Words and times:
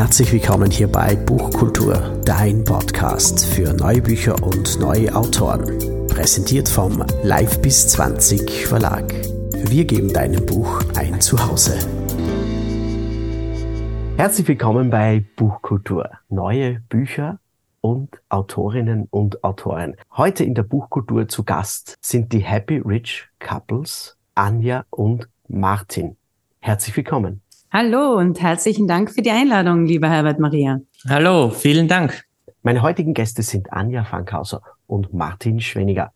Herzlich 0.00 0.32
willkommen 0.32 0.70
hier 0.70 0.88
bei 0.88 1.14
Buchkultur, 1.14 2.22
dein 2.24 2.64
Podcast 2.64 3.44
für 3.44 3.74
neue 3.74 4.00
Bücher 4.00 4.42
und 4.42 4.80
neue 4.80 5.14
Autoren. 5.14 6.06
Präsentiert 6.06 6.70
vom 6.70 7.04
Live 7.22 7.60
bis 7.60 7.86
20 7.88 8.66
Verlag. 8.66 9.12
Wir 9.52 9.84
geben 9.84 10.10
deinem 10.10 10.46
Buch 10.46 10.82
ein 10.96 11.20
Zuhause. 11.20 11.78
Herzlich 14.16 14.48
willkommen 14.48 14.88
bei 14.88 15.22
Buchkultur. 15.36 16.08
Neue 16.30 16.80
Bücher 16.88 17.38
und 17.82 18.22
Autorinnen 18.30 19.06
und 19.10 19.44
Autoren. 19.44 19.96
Heute 20.16 20.44
in 20.44 20.54
der 20.54 20.62
Buchkultur 20.62 21.28
zu 21.28 21.44
Gast 21.44 21.98
sind 22.00 22.32
die 22.32 22.40
Happy 22.40 22.78
Rich 22.78 23.28
Couples 23.38 24.16
Anja 24.34 24.86
und 24.88 25.28
Martin. 25.46 26.16
Herzlich 26.60 26.96
willkommen. 26.96 27.42
Hallo 27.72 28.16
und 28.16 28.42
herzlichen 28.42 28.88
Dank 28.88 29.12
für 29.12 29.22
die 29.22 29.30
Einladung, 29.30 29.86
lieber 29.86 30.10
Herbert 30.10 30.40
Maria. 30.40 30.80
Hallo, 31.08 31.50
vielen 31.50 31.86
Dank. 31.86 32.24
Meine 32.64 32.82
heutigen 32.82 33.14
Gäste 33.14 33.44
sind 33.44 33.72
Anja 33.72 34.02
Fankhauser 34.02 34.60
und 34.88 35.14
Martin 35.14 35.60
Schweniger. 35.60 36.12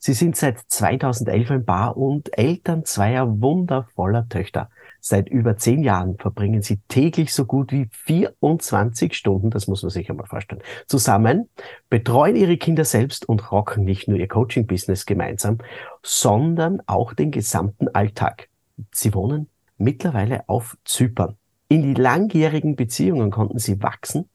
Sie 0.00 0.14
sind 0.14 0.34
seit 0.34 0.58
2011 0.66 1.50
ein 1.52 1.64
Paar 1.64 1.96
und 1.96 2.36
Eltern 2.36 2.84
zweier 2.84 3.40
wundervoller 3.40 4.28
Töchter. 4.28 4.68
Seit 4.98 5.28
über 5.28 5.56
zehn 5.56 5.84
Jahren 5.84 6.18
verbringen 6.18 6.62
sie 6.62 6.80
täglich 6.88 7.32
so 7.32 7.44
gut 7.44 7.70
wie 7.70 7.88
24 7.92 9.14
Stunden, 9.14 9.50
das 9.50 9.68
muss 9.68 9.84
man 9.84 9.90
sich 9.90 10.10
einmal 10.10 10.26
vorstellen, 10.26 10.62
zusammen, 10.88 11.48
betreuen 11.88 12.34
ihre 12.34 12.56
Kinder 12.56 12.84
selbst 12.84 13.28
und 13.28 13.52
rocken 13.52 13.84
nicht 13.84 14.08
nur 14.08 14.18
ihr 14.18 14.26
Coaching-Business 14.26 15.06
gemeinsam, 15.06 15.58
sondern 16.02 16.82
auch 16.86 17.12
den 17.14 17.30
gesamten 17.30 17.86
Alltag. 17.94 18.48
Sie 18.90 19.14
wohnen 19.14 19.46
mittlerweile 19.78 20.48
auf 20.48 20.76
Zypern. 20.84 21.36
In 21.68 21.82
die 21.82 22.00
langjährigen 22.00 22.76
Beziehungen 22.76 23.30
konnten 23.30 23.58
sie 23.58 23.82
wachsen 23.82 24.28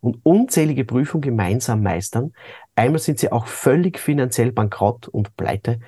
und 0.00 0.24
unzählige 0.24 0.84
Prüfungen 0.84 1.22
gemeinsam 1.22 1.82
meistern. 1.82 2.32
Einmal 2.74 3.00
sind 3.00 3.18
sie 3.18 3.32
auch 3.32 3.46
völlig 3.46 3.98
finanziell 3.98 4.52
bankrott 4.52 5.08
und 5.08 5.36
pleite 5.36 5.80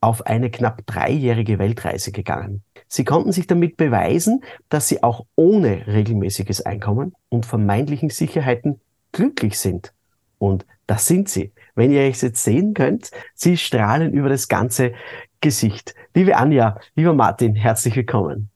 auf 0.00 0.26
eine 0.26 0.50
knapp 0.50 0.86
dreijährige 0.86 1.58
Weltreise 1.58 2.12
gegangen. 2.12 2.62
Sie 2.88 3.04
konnten 3.04 3.32
sich 3.32 3.46
damit 3.46 3.76
beweisen, 3.76 4.42
dass 4.68 4.88
sie 4.88 5.02
auch 5.02 5.26
ohne 5.34 5.86
regelmäßiges 5.86 6.64
Einkommen 6.64 7.14
und 7.28 7.46
vermeintlichen 7.46 8.10
Sicherheiten 8.10 8.80
glücklich 9.12 9.58
sind. 9.58 9.92
Und 10.38 10.66
das 10.86 11.06
sind 11.06 11.28
sie. 11.28 11.52
Wenn 11.74 11.90
ihr 11.90 12.02
euch 12.02 12.22
jetzt 12.22 12.44
sehen 12.44 12.74
könnt, 12.74 13.10
sie 13.34 13.56
strahlen 13.56 14.12
über 14.12 14.28
das 14.28 14.48
ganze 14.48 14.92
Gesicht. 15.40 15.94
Liebe 16.14 16.36
Anja, 16.36 16.78
lieber 16.94 17.14
Martin, 17.14 17.54
herzlich 17.54 17.96
willkommen. 17.96 18.50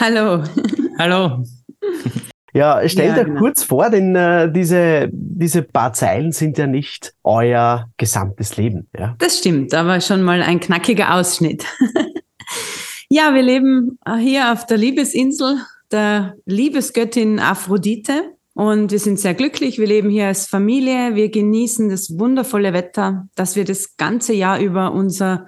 Hallo. 0.00 0.42
Hallo. 0.98 1.44
Ja, 2.52 2.88
stell 2.88 3.08
ja, 3.08 3.14
dir 3.14 3.24
genau. 3.24 3.40
kurz 3.40 3.62
vor, 3.62 3.90
denn 3.90 4.14
äh, 4.14 4.50
diese, 4.50 5.08
diese 5.12 5.62
paar 5.62 5.92
Zeilen 5.92 6.32
sind 6.32 6.58
ja 6.58 6.66
nicht 6.66 7.14
euer 7.24 7.88
gesamtes 7.96 8.56
Leben. 8.56 8.88
Ja? 8.96 9.14
Das 9.18 9.38
stimmt, 9.38 9.74
aber 9.74 10.00
schon 10.00 10.22
mal 10.22 10.42
ein 10.42 10.60
knackiger 10.60 11.14
Ausschnitt. 11.14 11.64
ja, 13.08 13.34
wir 13.34 13.42
leben 13.42 13.98
hier 14.18 14.52
auf 14.52 14.66
der 14.66 14.78
Liebesinsel 14.78 15.58
der 15.90 16.34
Liebesgöttin 16.44 17.38
Aphrodite 17.38 18.34
und 18.54 18.92
wir 18.92 19.00
sind 19.00 19.18
sehr 19.18 19.34
glücklich. 19.34 19.78
Wir 19.78 19.86
leben 19.86 20.10
hier 20.10 20.26
als 20.26 20.46
Familie. 20.46 21.14
Wir 21.14 21.30
genießen 21.30 21.88
das 21.88 22.18
wundervolle 22.18 22.72
Wetter, 22.72 23.28
dass 23.34 23.56
wir 23.56 23.64
das 23.64 23.96
ganze 23.96 24.32
Jahr 24.32 24.60
über 24.60 24.92
unser 24.92 25.46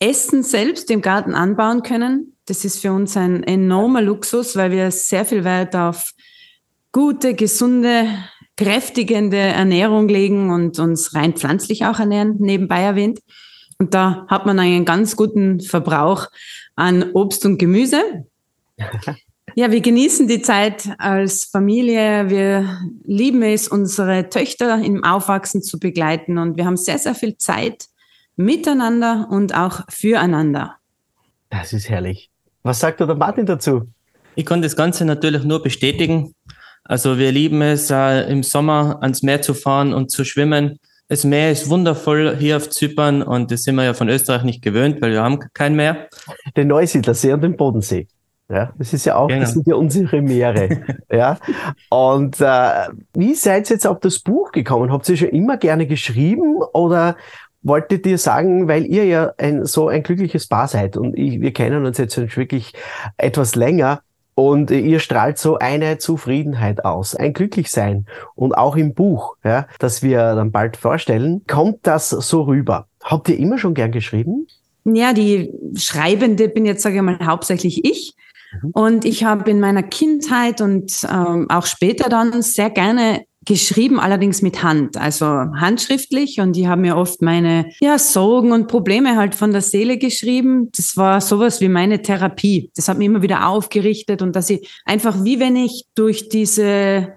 Essen 0.00 0.42
selbst 0.42 0.90
im 0.90 1.02
Garten 1.02 1.34
anbauen 1.34 1.82
können. 1.82 2.36
Das 2.50 2.64
ist 2.64 2.80
für 2.80 2.92
uns 2.92 3.16
ein 3.16 3.44
enormer 3.44 4.02
Luxus, 4.02 4.56
weil 4.56 4.72
wir 4.72 4.90
sehr 4.90 5.24
viel 5.24 5.44
Wert 5.44 5.76
auf 5.76 6.14
gute, 6.90 7.34
gesunde, 7.34 8.08
kräftigende 8.56 9.36
Ernährung 9.36 10.08
legen 10.08 10.50
und 10.50 10.80
uns 10.80 11.14
rein 11.14 11.34
pflanzlich 11.34 11.86
auch 11.86 12.00
ernähren, 12.00 12.38
nebenbei 12.40 12.80
erwähnt. 12.80 13.20
Und 13.78 13.94
da 13.94 14.26
hat 14.28 14.46
man 14.46 14.58
einen 14.58 14.84
ganz 14.84 15.14
guten 15.14 15.60
Verbrauch 15.60 16.26
an 16.74 17.12
Obst 17.12 17.46
und 17.46 17.58
Gemüse. 17.58 18.26
Ja, 19.56 19.72
wir 19.72 19.80
genießen 19.80 20.28
die 20.28 20.42
Zeit 20.42 20.88
als 20.98 21.44
Familie. 21.44 22.30
Wir 22.30 22.78
lieben 23.02 23.42
es, 23.42 23.66
unsere 23.66 24.28
Töchter 24.28 24.78
im 24.78 25.02
Aufwachsen 25.02 25.60
zu 25.60 25.80
begleiten 25.80 26.38
und 26.38 26.56
wir 26.56 26.66
haben 26.66 26.76
sehr, 26.76 26.98
sehr 26.98 27.16
viel 27.16 27.36
Zeit 27.36 27.86
miteinander 28.36 29.26
und 29.28 29.52
auch 29.52 29.80
füreinander. 29.88 30.76
Das 31.48 31.72
ist 31.72 31.88
herrlich. 31.88 32.29
Was 32.62 32.80
sagt 32.80 33.00
der 33.00 33.14
Martin 33.14 33.46
dazu? 33.46 33.88
Ich 34.34 34.44
kann 34.44 34.62
das 34.62 34.76
Ganze 34.76 35.04
natürlich 35.04 35.44
nur 35.44 35.62
bestätigen. 35.62 36.34
Also 36.84 37.18
wir 37.18 37.32
lieben 37.32 37.62
es, 37.62 37.90
äh, 37.90 38.30
im 38.30 38.42
Sommer 38.42 38.98
ans 39.00 39.22
Meer 39.22 39.42
zu 39.42 39.54
fahren 39.54 39.92
und 39.92 40.10
zu 40.10 40.24
schwimmen. 40.24 40.78
Das 41.08 41.24
Meer 41.24 41.50
ist 41.50 41.68
wundervoll 41.68 42.36
hier 42.38 42.56
auf 42.56 42.70
Zypern 42.70 43.22
und 43.22 43.50
das 43.50 43.64
sind 43.64 43.74
wir 43.74 43.84
ja 43.84 43.94
von 43.94 44.08
Österreich 44.08 44.44
nicht 44.44 44.62
gewöhnt, 44.62 45.02
weil 45.02 45.12
wir 45.12 45.22
haben 45.22 45.40
kein 45.54 45.74
Meer. 45.74 46.08
Den 46.56 46.68
Neusiedlersee 46.68 47.32
und 47.32 47.42
den 47.42 47.56
Bodensee. 47.56 48.06
Ja, 48.48 48.72
das 48.78 48.92
ist 48.92 49.04
ja 49.06 49.16
auch, 49.16 49.28
genau. 49.28 49.40
das 49.40 49.52
sind 49.52 49.66
ja 49.66 49.76
unsere 49.76 50.22
Meere. 50.22 50.82
ja. 51.10 51.38
Und 51.88 52.40
äh, 52.40 52.88
wie 53.14 53.34
seid 53.34 53.70
ihr 53.70 53.74
jetzt 53.74 53.86
auf 53.86 54.00
das 54.00 54.18
Buch 54.18 54.50
gekommen? 54.50 54.92
Habt 54.92 55.08
ihr 55.08 55.16
schon 55.16 55.28
immer 55.28 55.56
gerne 55.56 55.86
geschrieben 55.86 56.56
oder 56.72 57.16
wolltet 57.62 58.06
ihr 58.06 58.18
sagen, 58.18 58.68
weil 58.68 58.86
ihr 58.86 59.04
ja 59.04 59.32
ein, 59.38 59.64
so 59.66 59.88
ein 59.88 60.02
glückliches 60.02 60.46
Paar 60.46 60.68
seid 60.68 60.96
und 60.96 61.16
ich, 61.16 61.40
wir 61.40 61.52
kennen 61.52 61.84
uns 61.84 61.98
jetzt 61.98 62.16
wirklich 62.36 62.72
etwas 63.16 63.54
länger 63.54 64.00
und 64.34 64.70
ihr 64.70 65.00
strahlt 65.00 65.38
so 65.38 65.58
eine 65.58 65.98
Zufriedenheit 65.98 66.84
aus, 66.84 67.14
ein 67.14 67.34
Glücklichsein 67.34 68.06
und 68.34 68.54
auch 68.54 68.76
im 68.76 68.94
Buch, 68.94 69.36
ja, 69.44 69.66
das 69.78 70.02
wir 70.02 70.34
dann 70.34 70.50
bald 70.50 70.76
vorstellen, 70.76 71.42
kommt 71.46 71.80
das 71.82 72.10
so 72.10 72.42
rüber. 72.42 72.86
Habt 73.02 73.28
ihr 73.28 73.38
immer 73.38 73.58
schon 73.58 73.74
gern 73.74 73.92
geschrieben? 73.92 74.46
Ja, 74.84 75.12
die 75.12 75.52
Schreibende 75.76 76.48
bin 76.48 76.64
jetzt, 76.64 76.82
sage 76.82 76.96
ich 76.96 77.02
mal, 77.02 77.18
hauptsächlich 77.22 77.84
ich. 77.84 78.14
Mhm. 78.62 78.70
Und 78.70 79.04
ich 79.04 79.24
habe 79.24 79.50
in 79.50 79.60
meiner 79.60 79.82
Kindheit 79.82 80.60
und 80.60 81.06
ähm, 81.10 81.48
auch 81.50 81.66
später 81.66 82.08
dann 82.08 82.40
sehr 82.42 82.70
gerne 82.70 83.24
geschrieben, 83.46 83.98
allerdings 83.98 84.42
mit 84.42 84.62
Hand, 84.62 84.96
also 84.96 85.26
handschriftlich. 85.26 86.40
Und 86.40 86.52
die 86.52 86.68
haben 86.68 86.82
mir 86.82 86.96
oft 86.96 87.22
meine 87.22 87.70
ja, 87.80 87.98
Sorgen 87.98 88.52
und 88.52 88.68
Probleme 88.68 89.16
halt 89.16 89.34
von 89.34 89.52
der 89.52 89.62
Seele 89.62 89.96
geschrieben. 89.96 90.70
Das 90.76 90.96
war 90.96 91.20
sowas 91.20 91.60
wie 91.60 91.68
meine 91.68 92.02
Therapie. 92.02 92.70
Das 92.76 92.88
hat 92.88 92.98
mich 92.98 93.06
immer 93.06 93.22
wieder 93.22 93.48
aufgerichtet 93.48 94.20
und 94.20 94.36
dass 94.36 94.50
ich 94.50 94.70
einfach, 94.84 95.24
wie 95.24 95.40
wenn 95.40 95.56
ich 95.56 95.86
durch 95.94 96.28
diese 96.28 96.62
äh, 96.62 97.08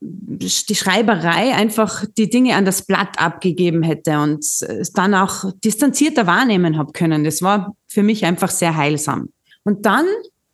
die 0.00 0.74
Schreiberei 0.74 1.54
einfach 1.54 2.04
die 2.18 2.28
Dinge 2.28 2.56
an 2.56 2.64
das 2.64 2.82
Blatt 2.82 3.18
abgegeben 3.18 3.82
hätte 3.82 4.18
und 4.18 4.44
es 4.44 4.92
dann 4.94 5.14
auch 5.14 5.50
distanzierter 5.64 6.26
wahrnehmen 6.26 6.76
habe 6.76 6.92
können. 6.92 7.24
Das 7.24 7.40
war 7.40 7.74
für 7.86 8.02
mich 8.02 8.24
einfach 8.24 8.50
sehr 8.50 8.76
heilsam. 8.76 9.30
Und 9.64 9.86
dann 9.86 10.06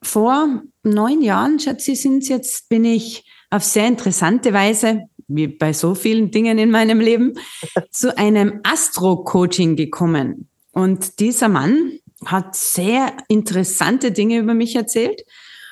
vor 0.03 0.63
neun 0.83 1.23
Jahren, 1.23 1.59
schätze 1.59 1.93
ich, 1.93 2.03
sind 2.03 2.29
jetzt, 2.29 2.69
bin 2.69 2.85
ich 2.85 3.25
auf 3.51 3.65
sehr 3.65 3.87
interessante 3.87 4.53
Weise 4.53 5.05
wie 5.29 5.49
bei 5.49 5.73
so 5.73 5.95
vielen 5.95 6.31
Dingen 6.31 6.59
in 6.59 6.71
meinem 6.71 7.01
Leben, 7.01 7.35
zu 7.91 8.17
einem 8.17 8.61
Astro-Coaching 8.63 9.77
gekommen. 9.77 10.49
Und 10.73 11.21
dieser 11.21 11.49
Mann 11.49 11.99
hat 12.25 12.55
sehr 12.57 13.17
interessante 13.29 14.13
Dinge 14.13 14.39
über 14.39 14.55
mich 14.55 14.77
erzählt 14.77 15.23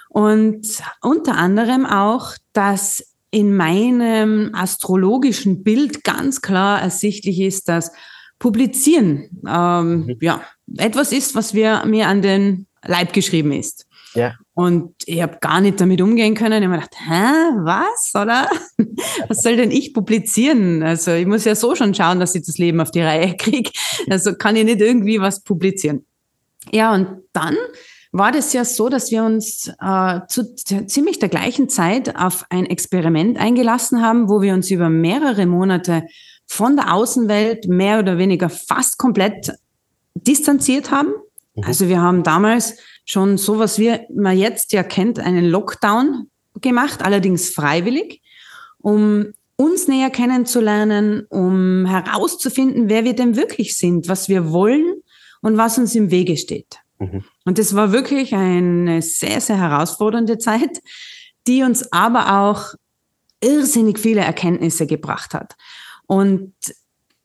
und 0.08 0.82
unter 1.00 1.36
anderem 1.36 1.86
auch, 1.86 2.34
dass 2.52 3.14
in 3.30 3.56
meinem 3.56 4.54
astrologischen 4.54 5.64
Bild 5.64 6.04
ganz 6.04 6.40
klar 6.40 6.80
ersichtlich 6.80 7.40
ist, 7.40 7.68
dass 7.68 7.90
Publizieren 8.38 9.42
ähm, 9.48 10.06
mhm. 10.06 10.16
ja 10.20 10.42
etwas 10.76 11.12
ist, 11.12 11.34
was 11.34 11.54
wir 11.54 11.84
mir 11.86 12.08
an 12.08 12.22
den 12.22 12.66
Leib 12.84 13.12
geschrieben 13.12 13.52
ist. 13.52 13.86
Ja. 14.14 14.34
Und 14.54 14.94
ich 15.06 15.20
habe 15.20 15.38
gar 15.40 15.60
nicht 15.60 15.80
damit 15.80 16.00
umgehen 16.00 16.34
können. 16.34 16.62
Ich 16.62 16.68
habe 16.68 16.76
mir 16.76 16.82
gedacht, 16.82 16.96
hä, 16.96 17.56
was, 17.64 18.12
oder? 18.14 18.48
Was 19.28 19.38
soll 19.38 19.56
denn 19.56 19.72
ich 19.72 19.92
publizieren? 19.92 20.82
Also 20.82 21.12
ich 21.12 21.26
muss 21.26 21.44
ja 21.44 21.54
so 21.56 21.74
schon 21.74 21.94
schauen, 21.94 22.20
dass 22.20 22.34
ich 22.34 22.46
das 22.46 22.58
Leben 22.58 22.80
auf 22.80 22.92
die 22.92 23.00
Reihe 23.00 23.36
kriege. 23.36 23.70
Also 24.08 24.34
kann 24.34 24.54
ich 24.54 24.64
nicht 24.64 24.80
irgendwie 24.80 25.20
was 25.20 25.42
publizieren. 25.42 26.04
Ja, 26.72 26.94
und 26.94 27.22
dann 27.32 27.56
war 28.12 28.30
das 28.30 28.52
ja 28.52 28.64
so, 28.64 28.88
dass 28.88 29.10
wir 29.10 29.24
uns 29.24 29.72
äh, 29.80 30.20
zu 30.28 30.54
ziemlich 30.54 31.18
der 31.18 31.28
gleichen 31.28 31.68
Zeit 31.68 32.16
auf 32.16 32.44
ein 32.48 32.66
Experiment 32.66 33.38
eingelassen 33.38 34.02
haben, 34.02 34.28
wo 34.28 34.40
wir 34.40 34.54
uns 34.54 34.70
über 34.70 34.88
mehrere 34.88 35.46
Monate 35.46 36.04
von 36.46 36.76
der 36.76 36.94
Außenwelt 36.94 37.66
mehr 37.66 37.98
oder 37.98 38.18
weniger 38.18 38.48
fast 38.48 38.98
komplett 38.98 39.52
distanziert 40.14 40.92
haben. 40.92 41.12
Mhm. 41.54 41.64
Also 41.64 41.88
wir 41.88 42.00
haben 42.00 42.22
damals 42.22 42.76
schon 43.04 43.38
so, 43.38 43.58
was 43.58 43.78
wir 43.78 44.06
man 44.14 44.36
jetzt 44.36 44.72
ja 44.72 44.82
kennt, 44.82 45.18
einen 45.18 45.44
Lockdown 45.44 46.30
gemacht, 46.60 47.02
allerdings 47.04 47.50
freiwillig, 47.50 48.22
um 48.78 49.32
uns 49.56 49.88
näher 49.88 50.10
kennenzulernen, 50.10 51.26
um 51.28 51.86
herauszufinden, 51.86 52.88
wer 52.88 53.04
wir 53.04 53.14
denn 53.14 53.36
wirklich 53.36 53.76
sind, 53.76 54.08
was 54.08 54.28
wir 54.28 54.50
wollen 54.50 55.02
und 55.42 55.56
was 55.56 55.78
uns 55.78 55.94
im 55.94 56.10
Wege 56.10 56.36
steht. 56.36 56.78
Mhm. 56.98 57.24
Und 57.44 57.58
das 57.58 57.74
war 57.74 57.92
wirklich 57.92 58.34
eine 58.34 59.02
sehr, 59.02 59.40
sehr 59.40 59.58
herausfordernde 59.58 60.38
Zeit, 60.38 60.82
die 61.46 61.62
uns 61.62 61.92
aber 61.92 62.40
auch 62.40 62.74
irrsinnig 63.40 63.98
viele 63.98 64.22
Erkenntnisse 64.22 64.86
gebracht 64.86 65.34
hat. 65.34 65.54
Und 66.06 66.54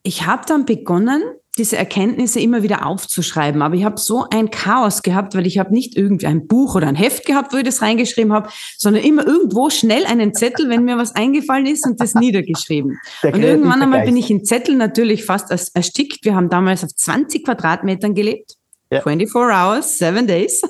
ich 0.03 0.25
habe 0.25 0.43
dann 0.45 0.65
begonnen, 0.65 1.23
diese 1.59 1.77
Erkenntnisse 1.77 2.39
immer 2.39 2.63
wieder 2.63 2.85
aufzuschreiben. 2.85 3.61
Aber 3.61 3.75
ich 3.75 3.83
habe 3.83 3.99
so 3.99 4.25
ein 4.31 4.49
Chaos 4.49 5.03
gehabt, 5.03 5.35
weil 5.35 5.45
ich 5.45 5.59
habe 5.59 5.73
nicht 5.73 5.95
irgendwie 5.95 6.25
ein 6.25 6.47
Buch 6.47 6.75
oder 6.75 6.87
ein 6.87 6.95
Heft 6.95 7.25
gehabt, 7.25 7.53
wo 7.53 7.57
ich 7.57 7.63
das 7.63 7.81
reingeschrieben 7.81 8.33
habe, 8.33 8.49
sondern 8.77 9.03
immer 9.03 9.27
irgendwo 9.27 9.69
schnell 9.69 10.05
einen 10.05 10.33
Zettel, 10.33 10.69
wenn 10.69 10.85
mir 10.85 10.97
was 10.97 11.15
eingefallen 11.15 11.65
ist 11.65 11.85
und 11.85 11.99
das 11.99 12.15
niedergeschrieben. 12.15 12.97
Der 13.21 13.33
und 13.33 13.43
irgendwann 13.43 13.81
einmal 13.81 14.03
bin 14.03 14.17
ich 14.17 14.31
in 14.31 14.43
Zettel 14.43 14.75
natürlich 14.75 15.25
fast 15.25 15.51
erstickt. 15.51 16.25
Wir 16.25 16.35
haben 16.35 16.49
damals 16.49 16.83
auf 16.83 16.95
20 16.95 17.45
Quadratmetern 17.45 18.15
gelebt. 18.15 18.55
Ja. 18.91 19.01
24 19.01 19.35
hours, 19.35 19.97
7 19.99 20.25
days. 20.25 20.61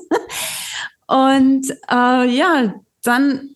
und 1.07 1.69
äh, 1.89 2.25
ja, 2.29 2.73
dann 3.03 3.55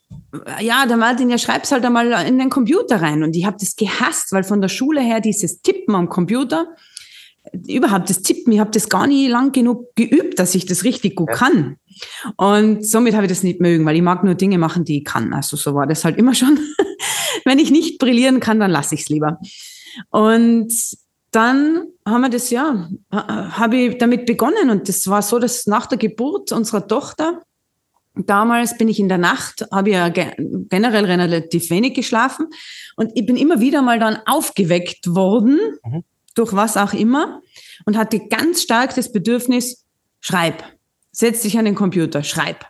ja, 0.59 0.85
der 0.85 0.97
Martin, 0.97 1.29
ja, 1.29 1.37
schreib's 1.37 1.71
halt 1.71 1.85
einmal 1.85 2.11
in 2.27 2.39
den 2.39 2.49
Computer 2.49 3.01
rein. 3.01 3.23
Und 3.23 3.35
ich 3.35 3.45
habe 3.45 3.57
das 3.59 3.75
gehasst, 3.75 4.31
weil 4.31 4.43
von 4.43 4.61
der 4.61 4.69
Schule 4.69 5.01
her 5.01 5.19
dieses 5.19 5.61
Tippen 5.61 5.95
am 5.95 6.09
Computer, 6.09 6.67
überhaupt 7.67 8.09
das 8.09 8.21
Tippen, 8.21 8.53
ich 8.53 8.59
habe 8.59 8.71
das 8.71 8.89
gar 8.89 9.07
nie 9.07 9.27
lang 9.27 9.51
genug 9.51 9.95
geübt, 9.95 10.39
dass 10.39 10.55
ich 10.55 10.65
das 10.65 10.83
richtig 10.83 11.15
gut 11.15 11.29
ja. 11.29 11.35
kann. 11.35 11.77
Und 12.37 12.85
somit 12.85 13.13
habe 13.13 13.25
ich 13.25 13.31
das 13.31 13.43
nicht 13.43 13.59
mögen, 13.59 13.85
weil 13.85 13.95
ich 13.95 14.01
mag 14.01 14.23
nur 14.23 14.35
Dinge 14.35 14.57
machen, 14.57 14.85
die 14.85 14.99
ich 14.99 15.05
kann. 15.05 15.33
Also 15.33 15.57
so 15.57 15.75
war 15.75 15.85
das 15.85 16.05
halt 16.05 16.17
immer 16.17 16.33
schon. 16.33 16.57
Wenn 17.45 17.59
ich 17.59 17.71
nicht 17.71 17.99
brillieren 17.99 18.39
kann, 18.39 18.59
dann 18.59 18.71
lasse 18.71 18.95
ich 18.95 19.01
es 19.01 19.09
lieber. 19.09 19.39
Und 20.09 20.73
dann 21.31 21.87
haben 22.07 22.21
wir 22.21 22.29
das 22.29 22.49
ja, 22.49 22.89
habe 23.11 23.75
ich 23.75 23.97
damit 23.97 24.25
begonnen 24.25 24.69
und 24.69 24.87
das 24.87 25.07
war 25.07 25.21
so, 25.21 25.39
dass 25.39 25.65
nach 25.65 25.87
der 25.87 25.97
Geburt 25.97 26.51
unserer 26.51 26.87
Tochter, 26.87 27.41
damals 28.13 28.77
bin 28.77 28.87
ich 28.87 28.99
in 28.99 29.09
der 29.09 29.17
Nacht, 29.17 29.65
habe 29.71 29.89
ich 29.89 29.95
ja 29.95 30.09
generell 30.09 31.05
relativ 31.05 31.71
wenig 31.71 31.95
geschlafen 31.95 32.47
und 32.97 33.11
ich 33.15 33.25
bin 33.25 33.35
immer 33.35 33.59
wieder 33.59 33.81
mal 33.81 33.99
dann 33.99 34.19
aufgeweckt 34.27 35.07
worden 35.15 35.57
mhm 35.83 36.03
durch 36.35 36.53
was 36.53 36.77
auch 36.77 36.93
immer 36.93 37.41
und 37.85 37.97
hatte 37.97 38.27
ganz 38.27 38.61
stark 38.61 38.95
das 38.95 39.11
Bedürfnis, 39.11 39.85
schreib, 40.19 40.63
setz 41.11 41.41
dich 41.41 41.57
an 41.57 41.65
den 41.65 41.75
Computer, 41.75 42.23
schreib. 42.23 42.65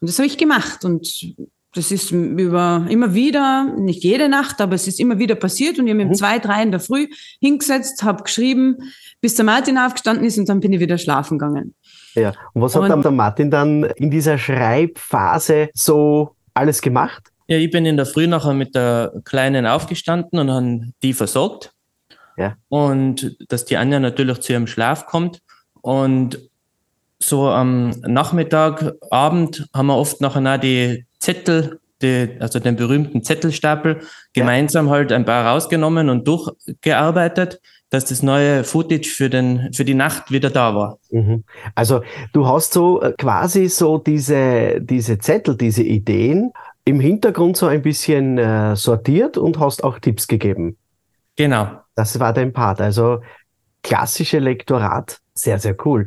Und 0.00 0.08
das 0.08 0.18
habe 0.18 0.26
ich 0.26 0.38
gemacht 0.38 0.84
und 0.84 1.36
das 1.74 1.92
ist 1.92 2.10
über 2.10 2.86
immer 2.88 3.12
wieder, 3.12 3.64
nicht 3.76 4.02
jede 4.02 4.30
Nacht, 4.30 4.62
aber 4.62 4.74
es 4.74 4.88
ist 4.88 4.98
immer 4.98 5.18
wieder 5.18 5.34
passiert 5.34 5.78
und 5.78 5.86
ich 5.86 5.92
habe 5.92 6.04
mhm. 6.04 6.10
um 6.10 6.14
zwei, 6.14 6.38
drei 6.38 6.62
in 6.62 6.70
der 6.70 6.80
Früh 6.80 7.08
hingesetzt, 7.40 8.02
habe 8.02 8.22
geschrieben, 8.22 8.78
bis 9.20 9.34
der 9.34 9.44
Martin 9.44 9.76
aufgestanden 9.76 10.24
ist 10.24 10.38
und 10.38 10.48
dann 10.48 10.60
bin 10.60 10.72
ich 10.72 10.80
wieder 10.80 10.96
schlafen 10.96 11.38
gegangen. 11.38 11.74
Ja, 12.14 12.32
und 12.54 12.62
was 12.62 12.74
hat 12.74 12.90
und, 12.90 13.04
der 13.04 13.10
Martin 13.10 13.50
dann 13.50 13.84
in 13.84 14.10
dieser 14.10 14.38
Schreibphase 14.38 15.68
so 15.74 16.34
alles 16.54 16.80
gemacht? 16.80 17.30
Ja, 17.46 17.58
ich 17.58 17.70
bin 17.70 17.84
in 17.84 17.96
der 17.96 18.06
Früh 18.06 18.26
nachher 18.26 18.54
mit 18.54 18.74
der 18.74 19.12
Kleinen 19.24 19.66
aufgestanden 19.66 20.38
und 20.38 20.50
habe 20.50 20.92
die 21.02 21.12
versorgt. 21.12 21.72
Ja. 22.36 22.56
Und 22.68 23.36
dass 23.48 23.64
die 23.64 23.76
Anja 23.76 24.00
natürlich 24.00 24.40
zu 24.40 24.52
ihrem 24.52 24.66
Schlaf 24.66 25.06
kommt. 25.06 25.42
Und 25.80 26.38
so 27.18 27.48
am 27.48 27.90
Nachmittag, 28.00 28.92
Abend 29.10 29.68
haben 29.72 29.86
wir 29.86 29.96
oft 29.96 30.20
nachher 30.20 30.40
noch 30.40 30.58
die 30.58 31.06
Zettel, 31.18 31.80
die, 32.02 32.36
also 32.40 32.58
den 32.58 32.76
berühmten 32.76 33.22
Zettelstapel, 33.22 34.00
gemeinsam 34.34 34.86
ja. 34.86 34.92
halt 34.92 35.12
ein 35.12 35.24
paar 35.24 35.46
rausgenommen 35.46 36.10
und 36.10 36.28
durchgearbeitet, 36.28 37.60
dass 37.90 38.04
das 38.06 38.22
neue 38.22 38.64
Footage 38.64 39.08
für, 39.08 39.30
den, 39.30 39.72
für 39.72 39.84
die 39.84 39.94
Nacht 39.94 40.30
wieder 40.30 40.50
da 40.50 40.74
war. 40.74 40.98
Mhm. 41.10 41.44
Also 41.74 42.02
du 42.32 42.46
hast 42.46 42.72
so 42.72 43.00
äh, 43.00 43.12
quasi 43.12 43.68
so 43.68 43.98
diese, 43.98 44.80
diese 44.80 45.18
Zettel, 45.18 45.56
diese 45.56 45.82
Ideen 45.82 46.52
im 46.84 47.00
Hintergrund 47.00 47.56
so 47.56 47.66
ein 47.66 47.82
bisschen 47.82 48.38
äh, 48.38 48.76
sortiert 48.76 49.38
und 49.38 49.58
hast 49.58 49.84
auch 49.84 49.98
Tipps 49.98 50.28
gegeben. 50.28 50.76
Genau. 51.36 51.68
Das 51.94 52.18
war 52.18 52.32
dein 52.32 52.52
Part. 52.52 52.80
Also 52.80 53.20
klassische 53.82 54.38
Lektorat, 54.38 55.18
sehr, 55.34 55.58
sehr 55.58 55.76
cool. 55.86 56.06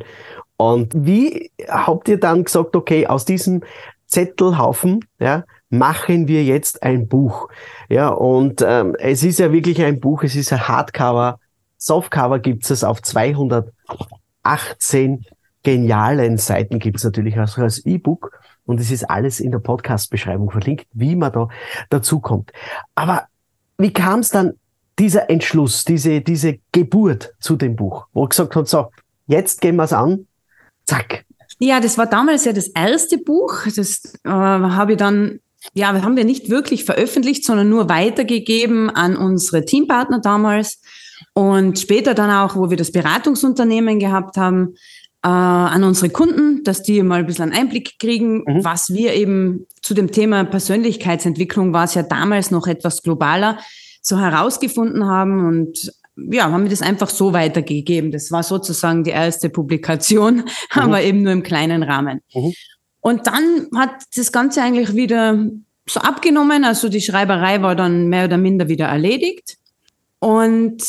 Und 0.56 0.92
wie 0.94 1.50
habt 1.68 2.08
ihr 2.08 2.20
dann 2.20 2.44
gesagt, 2.44 2.76
okay, 2.76 3.06
aus 3.06 3.24
diesem 3.24 3.62
Zettelhaufen, 4.06 5.04
ja, 5.18 5.44
machen 5.70 6.28
wir 6.28 6.44
jetzt 6.44 6.82
ein 6.82 7.08
Buch. 7.08 7.48
Ja, 7.88 8.08
und 8.08 8.62
ähm, 8.66 8.94
es 8.98 9.22
ist 9.22 9.38
ja 9.38 9.52
wirklich 9.52 9.80
ein 9.82 10.00
Buch, 10.00 10.24
es 10.24 10.36
ist 10.36 10.52
ein 10.52 10.68
Hardcover. 10.68 11.38
Softcover 11.78 12.40
gibt 12.40 12.70
es 12.70 12.84
auf 12.84 13.00
218 13.00 15.24
genialen 15.62 16.36
Seiten, 16.36 16.78
gibt 16.78 16.98
es 16.98 17.04
natürlich 17.04 17.40
auch 17.40 17.56
als 17.56 17.86
E-Book. 17.86 18.38
Und 18.66 18.78
es 18.80 18.90
ist 18.90 19.08
alles 19.08 19.40
in 19.40 19.52
der 19.52 19.60
Podcast-Beschreibung 19.60 20.50
verlinkt, 20.50 20.86
wie 20.92 21.16
man 21.16 21.32
da 21.32 21.48
dazu 21.88 22.20
kommt. 22.20 22.52
Aber 22.94 23.24
wie 23.78 23.92
kam 23.92 24.20
es 24.20 24.28
dann 24.28 24.59
dieser 25.00 25.30
Entschluss, 25.30 25.84
diese, 25.84 26.20
diese 26.20 26.58
Geburt 26.72 27.32
zu 27.40 27.56
dem 27.56 27.74
Buch, 27.74 28.06
wo 28.12 28.26
gesagt 28.26 28.54
hat, 28.54 28.68
so, 28.68 28.90
jetzt 29.26 29.62
gehen 29.62 29.76
wir 29.76 29.84
es 29.84 29.92
an, 29.94 30.26
zack. 30.84 31.24
Ja, 31.58 31.80
das 31.80 31.98
war 31.98 32.06
damals 32.06 32.44
ja 32.44 32.52
das 32.52 32.68
erste 32.68 33.18
Buch. 33.18 33.64
Das 33.76 34.14
äh, 34.24 34.30
habe 34.30 34.92
ich 34.92 34.98
dann, 34.98 35.40
ja, 35.74 35.88
haben 35.88 36.16
wir 36.16 36.24
nicht 36.24 36.50
wirklich 36.50 36.84
veröffentlicht, 36.84 37.44
sondern 37.44 37.68
nur 37.68 37.88
weitergegeben 37.88 38.90
an 38.90 39.16
unsere 39.16 39.64
Teampartner 39.64 40.20
damals. 40.20 40.80
Und 41.32 41.78
später 41.78 42.14
dann 42.14 42.30
auch, 42.30 42.56
wo 42.56 42.70
wir 42.70 42.76
das 42.76 42.92
Beratungsunternehmen 42.92 43.98
gehabt 43.98 44.36
haben, 44.36 44.74
äh, 45.22 45.28
an 45.28 45.84
unsere 45.84 46.10
Kunden, 46.10 46.62
dass 46.64 46.82
die 46.82 47.02
mal 47.02 47.20
ein 47.20 47.26
bisschen 47.26 47.52
einen 47.52 47.60
Einblick 47.60 47.98
kriegen, 47.98 48.42
mhm. 48.46 48.64
was 48.64 48.92
wir 48.92 49.14
eben 49.14 49.66
zu 49.82 49.94
dem 49.94 50.12
Thema 50.12 50.44
Persönlichkeitsentwicklung 50.44 51.72
war 51.72 51.84
es 51.84 51.94
ja 51.94 52.02
damals 52.02 52.50
noch 52.50 52.66
etwas 52.66 53.02
globaler 53.02 53.58
so 54.00 54.18
herausgefunden 54.18 55.06
haben 55.06 55.46
und 55.46 55.92
ja, 56.16 56.50
haben 56.50 56.64
wir 56.64 56.70
das 56.70 56.82
einfach 56.82 57.08
so 57.08 57.32
weitergegeben. 57.32 58.10
Das 58.10 58.30
war 58.30 58.42
sozusagen 58.42 59.04
die 59.04 59.10
erste 59.10 59.48
Publikation, 59.48 60.36
mhm. 60.74 60.82
aber 60.82 61.02
eben 61.02 61.22
nur 61.22 61.32
im 61.32 61.42
kleinen 61.42 61.82
Rahmen. 61.82 62.20
Mhm. 62.34 62.52
Und 63.00 63.26
dann 63.26 63.68
hat 63.76 64.02
das 64.14 64.30
Ganze 64.30 64.62
eigentlich 64.62 64.94
wieder 64.94 65.38
so 65.88 66.00
abgenommen. 66.00 66.64
Also 66.64 66.88
die 66.88 67.00
Schreiberei 67.00 67.62
war 67.62 67.74
dann 67.74 68.08
mehr 68.08 68.26
oder 68.26 68.36
minder 68.36 68.68
wieder 68.68 68.86
erledigt. 68.86 69.56
Und 70.18 70.82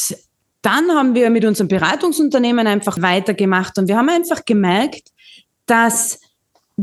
dann 0.61 0.91
haben 0.91 1.15
wir 1.15 1.29
mit 1.29 1.45
unserem 1.45 1.67
Beratungsunternehmen 1.67 2.67
einfach 2.67 3.01
weitergemacht 3.01 3.77
und 3.79 3.87
wir 3.87 3.97
haben 3.97 4.09
einfach 4.09 4.45
gemerkt, 4.45 5.09
dass 5.65 6.19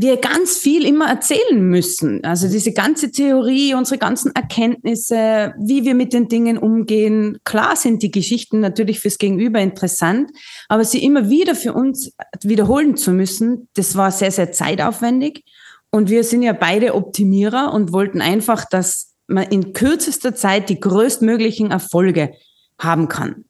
wir 0.01 0.17
ganz 0.17 0.57
viel 0.57 0.85
immer 0.85 1.09
erzählen 1.09 1.61
müssen. 1.61 2.23
Also 2.23 2.47
diese 2.47 2.71
ganze 2.71 3.11
Theorie, 3.11 3.73
unsere 3.73 3.97
ganzen 3.97 4.33
Erkenntnisse, 4.33 5.53
wie 5.59 5.83
wir 5.83 5.93
mit 5.93 6.13
den 6.13 6.29
Dingen 6.29 6.57
umgehen. 6.57 7.37
Klar 7.43 7.75
sind 7.75 8.01
die 8.01 8.11
Geschichten 8.11 8.61
natürlich 8.61 9.01
fürs 9.01 9.17
Gegenüber 9.17 9.59
interessant, 9.59 10.31
aber 10.69 10.85
sie 10.85 11.03
immer 11.03 11.29
wieder 11.29 11.53
für 11.53 11.73
uns 11.73 12.13
wiederholen 12.41 12.95
zu 12.95 13.11
müssen, 13.11 13.67
das 13.73 13.97
war 13.97 14.11
sehr, 14.11 14.31
sehr 14.31 14.53
zeitaufwendig. 14.53 15.43
Und 15.91 16.09
wir 16.09 16.23
sind 16.23 16.43
ja 16.43 16.53
beide 16.53 16.95
Optimierer 16.95 17.73
und 17.73 17.91
wollten 17.91 18.21
einfach, 18.21 18.65
dass 18.69 19.15
man 19.27 19.47
in 19.47 19.73
kürzester 19.73 20.33
Zeit 20.33 20.69
die 20.69 20.79
größtmöglichen 20.79 21.71
Erfolge 21.71 22.31
haben 22.79 23.09
kann. 23.09 23.45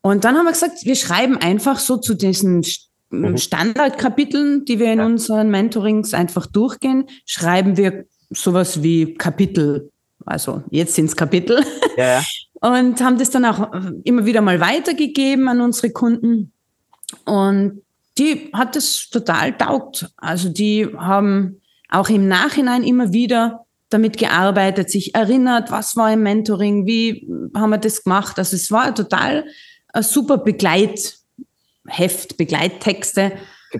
Und 0.00 0.24
dann 0.24 0.36
haben 0.36 0.44
wir 0.46 0.52
gesagt, 0.52 0.84
wir 0.84 0.96
schreiben 0.96 1.36
einfach 1.36 1.80
so 1.80 1.96
zu 1.98 2.14
diesen 2.14 2.62
mhm. 3.10 3.36
Standardkapiteln, 3.36 4.64
die 4.64 4.78
wir 4.78 4.92
in 4.92 4.98
ja. 4.98 5.06
unseren 5.06 5.50
Mentorings 5.50 6.14
einfach 6.14 6.46
durchgehen, 6.46 7.06
schreiben 7.24 7.76
wir 7.76 8.06
sowas 8.30 8.82
wie 8.82 9.14
Kapitel. 9.14 9.90
Also 10.24 10.62
jetzt 10.70 10.94
sind 10.94 11.06
es 11.06 11.16
Kapitel. 11.16 11.64
Ja, 11.96 12.20
ja. 12.20 12.22
Und 12.60 13.02
haben 13.02 13.18
das 13.18 13.30
dann 13.30 13.44
auch 13.44 13.70
immer 14.04 14.24
wieder 14.24 14.40
mal 14.40 14.60
weitergegeben 14.60 15.46
an 15.46 15.60
unsere 15.60 15.92
Kunden. 15.92 16.52
Und 17.26 17.82
die 18.18 18.50
hat 18.52 18.76
es 18.76 19.10
total 19.10 19.56
taugt. 19.56 20.10
Also 20.16 20.48
die 20.48 20.88
haben 20.96 21.60
auch 21.90 22.08
im 22.08 22.28
Nachhinein 22.28 22.82
immer 22.82 23.12
wieder 23.12 23.66
damit 23.90 24.18
gearbeitet, 24.18 24.90
sich 24.90 25.14
erinnert, 25.14 25.70
was 25.70 25.96
war 25.96 26.12
im 26.12 26.22
Mentoring, 26.22 26.86
wie 26.86 27.28
haben 27.54 27.70
wir 27.70 27.78
das 27.78 28.02
gemacht. 28.02 28.38
Also 28.38 28.56
es 28.56 28.70
war 28.70 28.94
total 28.94 29.44
ein 29.92 30.02
super 30.02 30.38
Begleit, 30.38 31.18
Heft, 31.88 32.36
Begleittexte. 32.36 33.32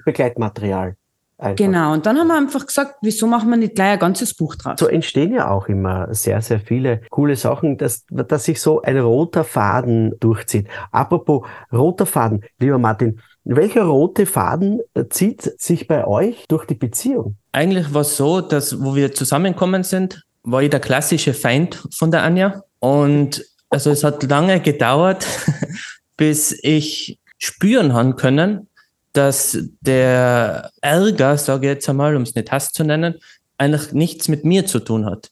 Begleitmaterial. 0.05 0.97
Einfach. 1.39 1.57
Genau, 1.57 1.93
und 1.93 2.07
dann 2.07 2.17
haben 2.17 2.29
wir 2.29 2.37
einfach 2.37 2.67
gesagt, 2.67 2.95
wieso 3.03 3.27
machen 3.27 3.51
wir 3.51 3.59
nicht 3.59 3.75
gleich 3.75 3.93
ein 3.93 3.99
ganzes 3.99 4.33
Buch 4.33 4.55
draus? 4.55 4.81
So 4.81 4.87
entstehen 4.87 5.35
ja 5.35 5.51
auch 5.51 5.69
immer 5.69 6.13
sehr, 6.15 6.41
sehr 6.41 6.61
viele 6.61 7.03
coole 7.11 7.37
Sachen, 7.37 7.77
dass, 7.77 8.07
dass 8.09 8.45
sich 8.45 8.59
so 8.59 8.81
ein 8.81 8.99
roter 8.99 9.45
Faden 9.45 10.19
durchzieht. 10.19 10.67
Apropos 10.93 11.47
roter 11.71 12.07
Faden, 12.07 12.43
lieber 12.59 12.79
Martin, 12.79 13.21
welcher 13.45 13.85
rote 13.85 14.25
Faden 14.25 14.81
zieht 15.11 15.61
sich 15.61 15.87
bei 15.87 16.07
euch 16.07 16.47
durch 16.49 16.65
die 16.65 16.75
Beziehung? 16.75 17.37
Eigentlich 17.53 17.93
war 17.93 18.01
es 18.01 18.17
so, 18.17 18.41
dass 18.41 18.83
wo 18.83 18.95
wir 18.95 19.15
zusammengekommen 19.15 19.85
sind, 19.85 20.25
war 20.43 20.63
ich 20.63 20.71
der 20.71 20.81
klassische 20.81 21.35
Feind 21.35 21.87
von 21.95 22.11
der 22.11 22.23
Anja. 22.23 22.63
Und 22.79 23.45
also 23.69 23.91
es 23.91 24.05
hat 24.05 24.23
lange 24.23 24.61
gedauert, 24.61 25.27
bis 26.17 26.59
ich 26.63 27.19
spüren 27.39 27.93
haben 27.93 28.17
können, 28.17 28.69
dass 29.13 29.59
der 29.81 30.71
Ärger, 30.83 31.39
sage 31.39 31.67
ich 31.67 31.73
jetzt 31.73 31.89
einmal, 31.89 32.17
um 32.17 32.23
es 32.23 32.35
nicht 32.35 32.53
Hass 32.53 32.73
zu 32.73 32.85
nennen, 32.85 33.15
eigentlich 33.59 33.93
nichts 33.93 34.29
mit 34.29 34.45
mir 34.45 34.67
zu 34.67 34.81
tun 34.81 35.07
hat, 35.07 35.31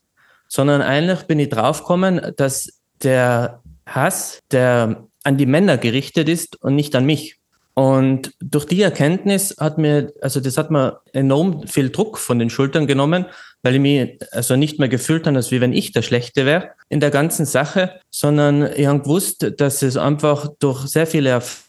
sondern 0.48 0.80
eigentlich 0.80 1.22
bin 1.24 1.38
ich 1.38 1.50
draufgekommen, 1.50 2.32
dass 2.36 2.80
der 3.02 3.60
Hass, 3.86 4.40
der 4.50 5.04
an 5.24 5.36
die 5.36 5.46
Männer 5.46 5.76
gerichtet 5.76 6.28
ist 6.28 6.62
und 6.62 6.74
nicht 6.74 6.94
an 6.96 7.04
mich. 7.04 7.36
Und 7.74 8.32
durch 8.40 8.66
die 8.66 8.80
Erkenntnis 8.80 9.56
hat 9.58 9.78
mir, 9.78 10.12
also 10.22 10.38
das 10.40 10.56
hat 10.56 10.70
mir 10.70 11.00
enorm 11.12 11.66
viel 11.66 11.90
Druck 11.90 12.18
von 12.18 12.38
den 12.38 12.48
Schultern 12.48 12.86
genommen, 12.86 13.26
weil 13.62 13.74
ich 13.74 13.80
mich 13.80 14.18
also 14.30 14.54
nicht 14.54 14.78
mehr 14.78 14.88
gefühlt 14.88 15.26
habe, 15.26 15.36
als 15.36 15.50
wie 15.50 15.60
wenn 15.60 15.72
ich 15.72 15.90
der 15.92 16.02
Schlechte 16.02 16.46
wäre 16.46 16.70
in 16.88 17.00
der 17.00 17.10
ganzen 17.10 17.46
Sache, 17.46 18.00
sondern 18.10 18.70
ich 18.76 18.86
habe 18.86 19.00
gewusst, 19.00 19.52
dass 19.58 19.82
es 19.82 19.96
einfach 19.96 20.48
durch 20.60 20.86
sehr 20.86 21.06
viele 21.06 21.30
Erfahrungen 21.30 21.63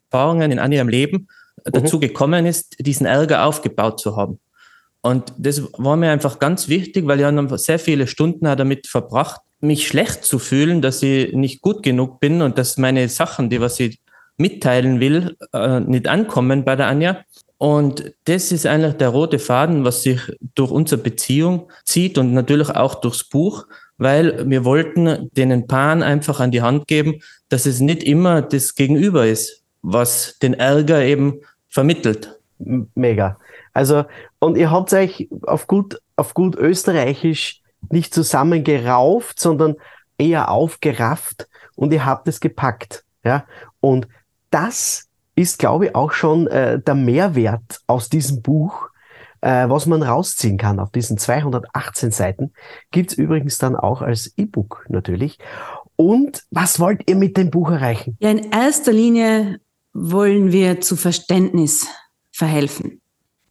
in 0.52 0.72
ihrem 0.72 0.90
Leben 0.90 1.28
mhm. 1.66 1.72
dazu 1.72 2.00
gekommen 2.00 2.46
ist, 2.46 2.76
diesen 2.80 3.06
Ärger 3.06 3.46
aufgebaut 3.46 4.00
zu 4.00 4.16
haben. 4.16 4.40
Und 5.02 5.34
das 5.38 5.62
war 5.78 5.98
mir 5.98 6.12
einfach 6.12 6.40
ganz 6.40 6.68
wichtig, 6.68 7.06
weil 7.06 7.20
ich 7.20 7.26
habe 7.26 7.58
sehr 7.60 7.78
viele 7.78 8.08
Stunden 8.08 8.46
damit 8.46 8.88
verbracht, 8.88 9.42
mich 9.60 9.88
schlecht 9.88 10.26
zu 10.26 10.40
fühlen, 10.40 10.82
dass 10.82 11.04
ich 11.04 11.34
nicht 11.34 11.62
gut 11.62 11.84
genug 11.84 12.20
bin 12.20 12.42
und 12.42 12.58
dass 12.58 12.78
meine 12.78 13.08
Sachen, 13.10 13.50
die 13.50 13.62
was 13.62 13.80
ich 13.80 14.00
mitteilen 14.38 15.00
will, 15.00 15.38
äh, 15.54 15.80
nicht 15.80 16.08
ankommen 16.08 16.66
bei 16.66 16.76
der 16.76 16.88
Anja. 16.88 17.24
Und 17.58 18.14
das 18.26 18.52
ist 18.52 18.66
eigentlich 18.66 18.96
der 18.96 19.10
rote 19.10 19.40
Faden, 19.40 19.86
was 19.86 20.04
sich 20.04 20.20
durch 20.56 20.72
unsere 20.72 21.02
Beziehung 21.02 21.70
zieht 21.86 22.18
und 22.18 22.34
natürlich 22.34 22.70
auch 22.70 22.96
durchs 22.96 23.24
Buch, 23.30 23.66
weil 23.98 24.50
wir 24.50 24.66
wollten 24.66 25.30
den 25.34 25.68
Paaren 25.68 26.04
einfach 26.04 26.40
an 26.40 26.52
die 26.52 26.62
Hand 26.62 26.88
geben, 26.88 27.22
dass 27.48 27.66
es 27.66 27.80
nicht 27.80 28.04
immer 28.04 28.42
das 28.42 28.76
Gegenüber 28.76 29.26
ist, 29.26 29.64
was 29.86 30.38
den 30.40 30.56
Ärger 30.56 31.04
eben 31.04 31.42
vermittelt. 31.70 32.40
Mega. 32.58 33.38
Also, 33.74 34.06
und 34.40 34.58
ihr 34.58 34.72
habt 34.72 34.92
euch 34.94 35.30
auf 35.44 35.68
gut, 35.68 36.02
auf 36.16 36.34
gut 36.34 36.56
österreichisch 36.56 37.62
nicht 37.92 38.14
zusammengerauft, 38.14 39.40
sondern 39.40 39.76
eher 40.18 40.50
aufgerafft 40.50 41.48
und 41.76 41.94
ihr 41.94 42.06
habt 42.06 42.28
es 42.28 42.40
gepackt. 42.40 43.04
Ja, 43.24 43.46
und 43.80 44.08
das 44.50 45.08
ist, 45.36 45.60
glaube 45.60 45.88
ich, 45.88 45.96
auch 45.96 46.12
schon 46.12 46.48
äh, 46.48 46.80
der 46.80 46.96
Mehrwert 46.96 47.82
aus 47.88 48.10
diesem 48.10 48.42
Buch, 48.42 48.90
äh, 49.42 49.68
was 49.68 49.86
man 49.86 50.02
rausziehen 50.02 50.58
kann. 50.58 50.80
Auf 50.80 50.92
diesen 50.92 51.18
218 51.18 52.12
Seiten 52.12 52.54
gibt's 52.92 53.14
übrigens 53.14 53.58
dann 53.58 53.76
auch 53.76 54.02
als 54.02 54.34
E-Book 54.38 54.86
natürlich. 54.90 55.38
Und 55.98 56.44
was 56.52 56.80
wollt 56.80 57.10
ihr 57.10 57.16
mit 57.16 57.38
dem 57.38 57.52
Buch 57.52 57.72
erreichen? 57.72 58.18
Ja, 58.20 58.30
in 58.30 58.52
erster 58.52 58.92
Linie 58.92 59.60
wollen 59.96 60.52
wir 60.52 60.82
zu 60.82 60.98
Verständnis 60.98 61.88
verhelfen. 62.32 63.02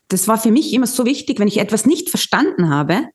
Das 0.08 0.28
war 0.28 0.38
für 0.38 0.52
mich 0.52 0.74
immer 0.74 0.86
so 0.86 1.06
wichtig, 1.06 1.40
wenn 1.40 1.48
ich 1.48 1.58
etwas 1.58 1.86
nicht 1.86 2.10
verstanden 2.10 2.68
habe, 2.68 3.08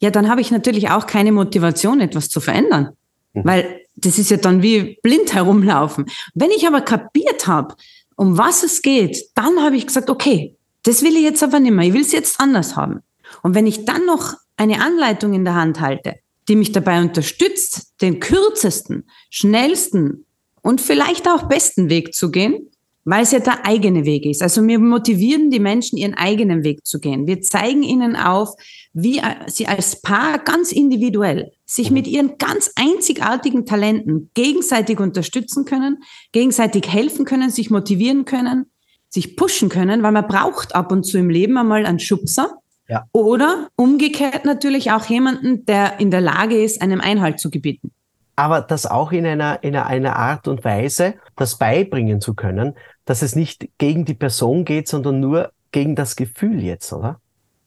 ja, 0.00 0.10
dann 0.10 0.30
habe 0.30 0.40
ich 0.40 0.52
natürlich 0.52 0.88
auch 0.90 1.06
keine 1.06 1.32
Motivation, 1.32 2.00
etwas 2.00 2.28
zu 2.28 2.40
verändern. 2.40 2.90
Mhm. 3.34 3.44
Weil 3.44 3.80
das 3.96 4.16
ist 4.18 4.30
ja 4.30 4.36
dann 4.36 4.62
wie 4.62 4.96
blind 5.02 5.34
herumlaufen. 5.34 6.06
Wenn 6.34 6.52
ich 6.52 6.68
aber 6.68 6.80
kapiert 6.80 7.48
habe, 7.48 7.74
um 8.14 8.38
was 8.38 8.62
es 8.62 8.80
geht, 8.80 9.24
dann 9.34 9.60
habe 9.60 9.76
ich 9.76 9.88
gesagt, 9.88 10.08
okay, 10.08 10.56
das 10.84 11.02
will 11.02 11.16
ich 11.16 11.22
jetzt 11.22 11.42
aber 11.42 11.58
nicht 11.58 11.72
mehr. 11.72 11.88
Ich 11.88 11.94
will 11.94 12.02
es 12.02 12.12
jetzt 12.12 12.38
anders 12.38 12.76
haben. 12.76 13.00
Und 13.42 13.56
wenn 13.56 13.66
ich 13.66 13.86
dann 13.86 14.06
noch 14.06 14.34
eine 14.56 14.80
Anleitung 14.80 15.34
in 15.34 15.44
der 15.44 15.56
Hand 15.56 15.80
halte, 15.80 16.14
die 16.46 16.54
mich 16.54 16.70
dabei 16.70 17.00
unterstützt, 17.00 17.94
den 18.00 18.20
kürzesten, 18.20 19.10
schnellsten 19.30 20.24
und 20.62 20.80
vielleicht 20.80 21.28
auch 21.28 21.44
besten 21.44 21.88
Weg 21.88 22.14
zu 22.14 22.30
gehen, 22.30 22.70
weil 23.10 23.22
es 23.22 23.32
ja 23.32 23.38
der 23.38 23.64
eigene 23.64 24.04
Weg 24.04 24.26
ist. 24.26 24.42
Also 24.42 24.66
wir 24.66 24.78
motivieren 24.78 25.50
die 25.50 25.60
Menschen, 25.60 25.96
ihren 25.96 26.12
eigenen 26.12 26.62
Weg 26.62 26.84
zu 26.84 27.00
gehen. 27.00 27.26
Wir 27.26 27.40
zeigen 27.40 27.82
ihnen 27.82 28.16
auf, 28.16 28.50
wie 28.92 29.22
sie 29.46 29.66
als 29.66 30.02
Paar 30.02 30.38
ganz 30.38 30.72
individuell 30.72 31.52
sich 31.64 31.90
mit 31.90 32.06
ihren 32.06 32.36
ganz 32.36 32.70
einzigartigen 32.76 33.64
Talenten 33.64 34.30
gegenseitig 34.34 35.00
unterstützen 35.00 35.64
können, 35.64 36.02
gegenseitig 36.32 36.86
helfen 36.86 37.24
können, 37.24 37.48
sich 37.48 37.70
motivieren 37.70 38.26
können, 38.26 38.66
sich 39.08 39.36
pushen 39.36 39.70
können, 39.70 40.02
weil 40.02 40.12
man 40.12 40.26
braucht 40.26 40.74
ab 40.74 40.92
und 40.92 41.04
zu 41.04 41.16
im 41.16 41.30
Leben 41.30 41.56
einmal 41.56 41.86
einen 41.86 42.00
Schubser. 42.00 42.58
Ja. 42.88 43.04
Oder 43.12 43.68
umgekehrt 43.76 44.44
natürlich 44.44 44.92
auch 44.92 45.06
jemanden, 45.06 45.64
der 45.64 45.98
in 45.98 46.10
der 46.10 46.20
Lage 46.20 46.62
ist, 46.62 46.82
einem 46.82 47.00
Einhalt 47.00 47.40
zu 47.40 47.50
gebieten 47.50 47.92
aber 48.38 48.60
das 48.60 48.86
auch 48.86 49.10
in 49.10 49.26
einer, 49.26 49.64
in 49.64 49.74
einer 49.74 50.14
Art 50.14 50.46
und 50.46 50.64
Weise, 50.64 51.14
das 51.34 51.58
beibringen 51.58 52.20
zu 52.20 52.34
können, 52.34 52.74
dass 53.04 53.22
es 53.22 53.34
nicht 53.34 53.68
gegen 53.78 54.04
die 54.04 54.14
Person 54.14 54.64
geht, 54.64 54.86
sondern 54.86 55.18
nur 55.18 55.50
gegen 55.72 55.96
das 55.96 56.14
Gefühl 56.14 56.62
jetzt, 56.62 56.92
oder? 56.92 57.20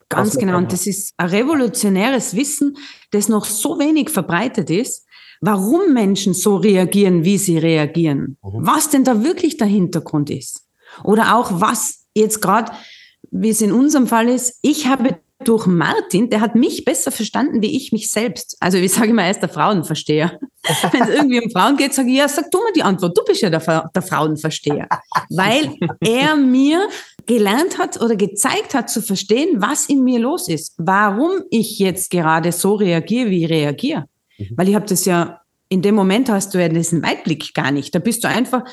Ganz 0.07 0.37
genau. 0.37 0.57
Und 0.57 0.71
das 0.71 0.87
ist 0.87 1.13
ein 1.17 1.27
revolutionäres 1.27 2.37
Wissen, 2.37 2.77
das 3.11 3.27
noch 3.27 3.43
so 3.43 3.79
wenig 3.79 4.09
verbreitet 4.09 4.69
ist, 4.69 5.05
warum 5.41 5.93
Menschen 5.93 6.33
so 6.33 6.55
reagieren, 6.55 7.25
wie 7.25 7.37
sie 7.37 7.57
reagieren. 7.57 8.37
Mhm. 8.41 8.65
Was 8.65 8.89
denn 8.89 9.03
da 9.03 9.25
wirklich 9.25 9.57
der 9.57 9.67
Hintergrund 9.67 10.29
ist. 10.29 10.69
Oder 11.03 11.35
auch 11.35 11.59
was 11.59 12.05
jetzt 12.13 12.41
gerade, 12.41 12.71
wie 13.29 13.49
es 13.49 13.61
in 13.61 13.73
unserem 13.73 14.07
Fall 14.07 14.29
ist, 14.29 14.57
ich 14.61 14.87
habe 14.87 15.19
durch 15.47 15.67
Martin, 15.67 16.29
der 16.29 16.41
hat 16.41 16.55
mich 16.55 16.85
besser 16.85 17.11
verstanden 17.11 17.61
wie 17.61 17.75
ich 17.75 17.91
mich 17.91 18.11
selbst. 18.11 18.57
Also 18.59 18.77
ich 18.77 18.91
sage 18.91 19.09
immer, 19.09 19.23
er 19.23 19.31
ist 19.31 19.41
der 19.41 19.49
Frauenversteher. 19.49 20.39
Wenn 20.91 21.03
es 21.03 21.09
irgendwie 21.09 21.43
um 21.43 21.51
Frauen 21.51 21.77
geht, 21.77 21.93
sage 21.93 22.09
ich, 22.09 22.17
ja, 22.17 22.27
sag 22.27 22.51
du 22.51 22.59
mal 22.59 22.71
die 22.73 22.83
Antwort, 22.83 23.17
du 23.17 23.23
bist 23.23 23.41
ja 23.41 23.49
der, 23.49 23.89
der 23.93 24.01
Frauenversteher. 24.01 24.87
Weil 25.29 25.75
er 25.99 26.35
mir 26.35 26.87
gelernt 27.25 27.77
hat 27.77 28.01
oder 28.01 28.15
gezeigt 28.15 28.73
hat 28.73 28.89
zu 28.89 29.01
verstehen, 29.01 29.61
was 29.61 29.87
in 29.87 30.03
mir 30.03 30.19
los 30.19 30.47
ist, 30.47 30.75
warum 30.77 31.43
ich 31.49 31.79
jetzt 31.79 32.09
gerade 32.09 32.51
so 32.51 32.75
reagiere, 32.75 33.29
wie 33.29 33.45
ich 33.45 33.49
reagiere. 33.49 34.05
Mhm. 34.37 34.49
Weil 34.55 34.69
ich 34.69 34.75
habe 34.75 34.85
das 34.85 35.05
ja, 35.05 35.41
in 35.69 35.81
dem 35.81 35.95
Moment 35.95 36.29
hast 36.29 36.53
du 36.53 36.61
ja 36.61 36.67
diesen 36.67 37.03
Weitblick 37.03 37.53
gar 37.53 37.71
nicht. 37.71 37.95
Da 37.95 37.99
bist 37.99 38.23
du 38.23 38.27
einfach 38.27 38.63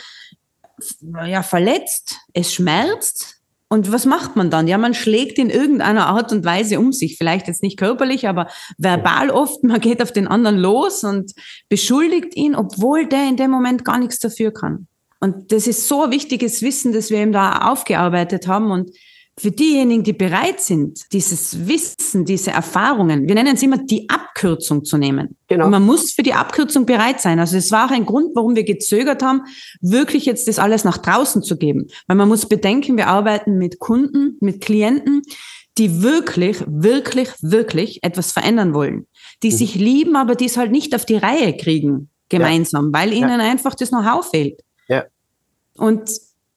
ja, 1.27 1.43
verletzt, 1.43 2.17
es 2.33 2.53
schmerzt, 2.53 3.38
und 3.71 3.93
was 3.93 4.07
macht 4.07 4.35
man 4.35 4.51
dann? 4.51 4.67
Ja, 4.67 4.79
man 4.79 4.95
schlägt 4.95 5.39
in 5.39 5.51
irgendeiner 5.51 6.07
Art 6.07 6.33
und 6.33 6.45
Weise 6.45 6.79
um 6.79 6.93
sich. 6.93 7.19
Vielleicht 7.19 7.49
jetzt 7.49 7.63
nicht 7.63 7.79
körperlich, 7.79 8.27
aber 8.27 8.49
verbal 8.79 9.31
oft. 9.31 9.63
Man 9.63 9.81
geht 9.81 10.03
auf 10.03 10.11
den 10.11 10.27
anderen 10.27 10.57
los 10.57 11.05
und 11.05 11.33
beschuldigt 11.69 12.35
ihn, 12.35 12.55
obwohl 12.55 13.07
der 13.07 13.29
in 13.29 13.37
dem 13.37 13.51
Moment 13.51 13.85
gar 13.85 13.99
nichts 13.99 14.19
dafür 14.21 14.53
kann. 14.53 14.89
Und 15.21 15.53
das 15.53 15.67
ist 15.67 15.87
so 15.87 16.05
ein 16.05 16.11
wichtiges 16.11 16.63
Wissen, 16.63 16.93
das 16.93 17.11
wir 17.11 17.19
eben 17.19 17.33
da 17.33 17.71
aufgearbeitet 17.71 18.47
haben. 18.47 18.71
Und 18.71 18.91
für 19.39 19.53
diejenigen, 19.53 20.03
die 20.03 20.13
bereit 20.13 20.61
sind, 20.61 21.13
dieses 21.13 21.69
Wissen, 21.69 22.25
diese 22.25 22.51
Erfahrungen, 22.51 23.29
wir 23.29 23.35
nennen 23.35 23.55
es 23.55 23.63
immer 23.63 23.79
die 23.79 24.09
Abkürzung 24.11 24.85
zu 24.85 24.99
nehmen. 24.99 25.37
Genau. 25.47 25.67
Und 25.67 25.71
man 25.71 25.85
muss 25.85 26.13
für 26.13 26.23
die 26.23 26.35
Abkürzung 26.35 26.87
bereit 26.87 27.21
sein. 27.21 27.39
Also 27.39 27.57
es 27.57 27.71
war 27.71 27.87
auch 27.87 27.93
ein 27.93 28.05
Grund, 28.05 28.35
warum 28.35 28.57
wir 28.57 28.65
gezögert 28.65 29.23
haben, 29.23 29.43
wirklich 29.81 30.27
jetzt 30.27 30.49
das 30.49 30.59
alles 30.59 30.85
nach 30.85 30.99
draußen 30.99 31.43
zu 31.43 31.57
geben. 31.57 31.87
Weil 32.09 32.17
man 32.17 32.29
muss 32.29 32.47
bedenken, 32.47 32.97
wir 32.97 33.07
arbeiten 33.07 33.59
mit 33.59 33.79
Kunden, 33.79 34.37
mit 34.41 34.61
Klienten, 34.61 35.23
die 35.79 36.03
wirklich, 36.03 36.63
wirklich, 36.67 37.31
wirklich 37.41 38.03
etwas 38.03 38.33
verändern 38.33 38.75
wollen. 38.75 39.07
Die 39.45 39.51
mhm. 39.51 39.57
sich 39.57 39.75
lieben, 39.77 40.17
aber 40.17 40.35
die 40.35 40.47
es 40.47 40.57
halt 40.57 40.73
nicht 40.73 40.95
auf 40.95 41.05
die 41.05 41.17
Reihe 41.17 41.57
kriegen, 41.57 42.11
gemeinsam, 42.29 42.87
ja. 42.93 43.01
weil 43.01 43.13
ihnen 43.13 43.41
ja. 43.41 43.51
einfach 43.51 43.77
das 43.77 43.91
Know-how 43.91 44.29
fehlt. 44.29 44.61
Ja. 44.89 45.05
Und 45.77 46.11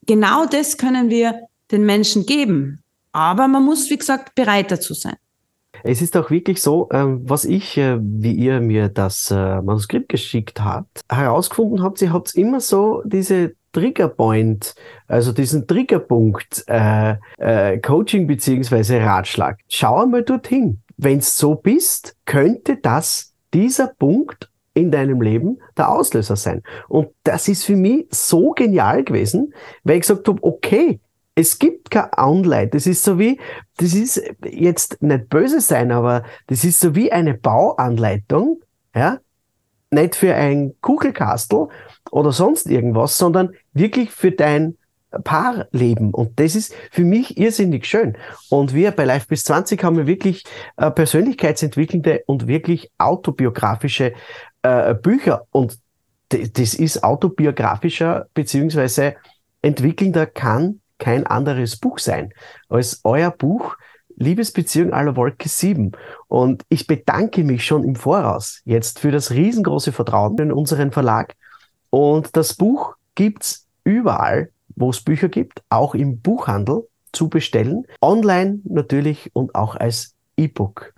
genau 0.07 0.47
das 0.47 0.77
können 0.77 1.11
wir 1.11 1.41
den 1.71 1.85
Menschen 1.85 2.25
geben. 2.25 2.81
Aber 3.11 3.47
man 3.47 3.65
muss, 3.65 3.89
wie 3.89 3.97
gesagt, 3.97 4.35
bereit 4.35 4.71
dazu 4.71 4.93
sein. 4.93 5.15
Es 5.83 6.01
ist 6.01 6.15
auch 6.15 6.29
wirklich 6.29 6.61
so, 6.61 6.89
ähm, 6.91 7.21
was 7.23 7.45
ich, 7.45 7.77
äh, 7.77 7.97
wie 7.99 8.33
ihr 8.33 8.59
mir 8.61 8.89
das 8.89 9.31
äh, 9.31 9.61
Manuskript 9.61 10.09
geschickt 10.09 10.63
habt, 10.63 11.01
herausgefunden 11.09 11.81
habt, 11.81 12.01
ihr 12.01 12.13
habt 12.13 12.35
immer 12.35 12.59
so 12.59 13.01
diese 13.05 13.53
Triggerpoint, 13.73 14.75
also 15.07 15.31
diesen 15.31 15.65
Triggerpunkt 15.65 16.65
äh, 16.67 17.15
äh, 17.37 17.79
Coaching 17.79 18.27
beziehungsweise 18.27 18.99
Ratschlag. 18.99 19.59
Schau 19.69 20.03
einmal 20.03 20.23
dorthin. 20.23 20.81
Wenn's 20.97 21.37
so 21.37 21.55
bist, 21.55 22.15
könnte 22.25 22.77
das 22.77 23.33
dieser 23.53 23.87
Punkt 23.87 24.49
in 24.73 24.91
deinem 24.91 25.21
Leben 25.21 25.59
der 25.77 25.89
Auslöser 25.89 26.35
sein. 26.35 26.63
Und 26.87 27.09
das 27.23 27.47
ist 27.47 27.65
für 27.65 27.75
mich 27.75 28.07
so 28.11 28.51
genial 28.51 29.03
gewesen, 29.03 29.53
weil 29.83 29.95
ich 29.95 30.01
gesagt 30.01 30.27
habe, 30.27 30.43
okay, 30.43 30.99
es 31.35 31.59
gibt 31.59 31.91
kein 31.91 32.11
Anleit. 32.13 32.73
Das 32.73 32.85
ist 32.87 33.03
so 33.03 33.17
wie, 33.17 33.39
das 33.77 33.93
ist 33.93 34.21
jetzt 34.43 35.01
nicht 35.01 35.29
böse 35.29 35.61
sein, 35.61 35.91
aber 35.91 36.23
das 36.47 36.63
ist 36.63 36.79
so 36.79 36.95
wie 36.95 37.11
eine 37.11 37.33
Bauanleitung, 37.33 38.61
ja, 38.93 39.19
nicht 39.91 40.15
für 40.15 40.33
ein 40.35 40.73
Kugelkastel 40.81 41.67
oder 42.11 42.31
sonst 42.31 42.67
irgendwas, 42.67 43.17
sondern 43.17 43.53
wirklich 43.73 44.11
für 44.11 44.31
dein 44.31 44.77
Paarleben. 45.23 46.13
Und 46.13 46.39
das 46.39 46.55
ist 46.55 46.73
für 46.89 47.03
mich 47.03 47.37
irrsinnig 47.37 47.85
schön. 47.85 48.17
Und 48.49 48.73
wir 48.73 48.91
bei 48.91 49.03
Life 49.03 49.27
bis 49.27 49.43
20 49.43 49.83
haben 49.83 49.97
wir 49.97 50.07
wirklich 50.07 50.45
äh, 50.77 50.89
persönlichkeitsentwickelnde 50.89 52.23
und 52.27 52.47
wirklich 52.47 52.89
autobiografische 52.97 54.13
äh, 54.61 54.93
Bücher. 54.93 55.45
Und 55.51 55.77
das 56.29 56.73
ist 56.73 57.03
autobiografischer 57.03 58.27
beziehungsweise 58.33 59.15
entwickelnder 59.61 60.25
kann 60.25 60.80
kein 61.01 61.25
anderes 61.27 61.75
Buch 61.75 61.99
sein 61.99 62.31
als 62.69 63.01
euer 63.03 63.31
Buch 63.31 63.75
Liebesbeziehung 64.15 64.93
aller 64.93 65.15
Wolke 65.15 65.49
7. 65.49 65.91
Und 66.27 66.63
ich 66.69 66.87
bedanke 66.87 67.43
mich 67.43 67.65
schon 67.65 67.83
im 67.83 67.95
Voraus 67.95 68.61
jetzt 68.65 68.99
für 68.99 69.11
das 69.11 69.31
riesengroße 69.31 69.91
Vertrauen 69.91 70.37
in 70.37 70.51
unseren 70.51 70.91
Verlag. 70.91 71.35
Und 71.89 72.37
das 72.37 72.53
Buch 72.53 72.95
gibt's 73.15 73.67
überall, 73.83 74.51
wo 74.75 74.91
es 74.91 75.01
Bücher 75.01 75.27
gibt, 75.27 75.63
auch 75.69 75.95
im 75.95 76.19
Buchhandel 76.21 76.87
zu 77.11 77.29
bestellen. 77.29 77.85
Online 78.01 78.59
natürlich 78.63 79.31
und 79.33 79.55
auch 79.55 79.75
als 79.75 80.15
E-Book. 80.37 80.93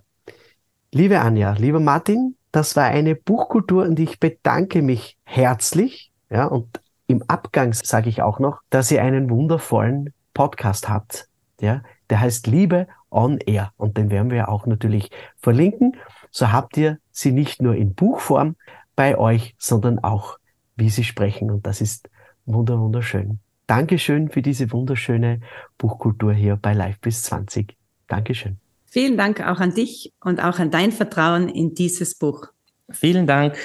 Liebe 0.92 1.22
Anja, 1.22 1.54
lieber 1.54 1.80
Martin, 1.80 2.36
das 2.52 2.76
war 2.76 2.86
eine 2.86 3.16
Buchkultur 3.16 3.86
und 3.86 4.00
ich 4.00 4.20
bedanke 4.20 4.82
mich 4.82 5.18
herzlich. 5.24 6.12
Ja, 6.30 6.46
und 6.46 6.82
im 7.14 7.24
Abgang 7.28 7.74
sage 7.74 8.10
ich 8.10 8.24
auch 8.24 8.40
noch, 8.40 8.60
dass 8.72 8.92
ihr 8.92 9.04
einen 9.04 9.30
wundervollen 9.30 10.14
Podcast 10.34 10.90
habt. 10.90 11.28
Ja, 11.62 11.84
der 12.10 12.20
heißt 12.20 12.48
Liebe 12.48 12.88
on 13.12 13.38
Air. 13.38 13.72
Und 13.78 13.98
den 13.98 14.10
werden 14.10 14.32
wir 14.32 14.50
auch 14.50 14.66
natürlich 14.66 15.12
verlinken. 15.38 15.96
So 16.32 16.52
habt 16.52 16.76
ihr 16.76 16.98
sie 17.12 17.32
nicht 17.32 17.62
nur 17.62 17.76
in 17.76 17.94
Buchform 17.94 18.56
bei 18.96 19.16
euch, 19.18 19.56
sondern 19.60 20.00
auch, 20.00 20.40
wie 20.76 20.90
sie 20.90 21.04
sprechen. 21.04 21.52
Und 21.52 21.68
das 21.68 21.82
ist 21.82 22.10
wunder, 22.46 22.80
wunderschön. 22.80 23.40
Dankeschön 23.68 24.30
für 24.30 24.42
diese 24.42 24.72
wunderschöne 24.72 25.40
Buchkultur 25.78 26.34
hier 26.34 26.56
bei 26.56 26.74
Live 26.74 27.00
bis 27.00 27.22
20. 27.24 27.78
Dankeschön. 28.08 28.58
Vielen 28.88 29.18
Dank 29.18 29.40
auch 29.42 29.60
an 29.60 29.76
dich 29.76 30.12
und 30.20 30.44
auch 30.44 30.58
an 30.58 30.72
dein 30.72 30.92
Vertrauen 30.92 31.48
in 31.48 31.76
dieses 31.76 32.16
Buch. 32.16 32.48
Vielen 32.90 33.28
Dank 33.28 33.56